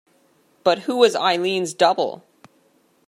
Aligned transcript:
But 0.63 0.79
who 0.79 0.95
was 0.97 1.15
Eileen's 1.15 1.75
double. 1.75 2.23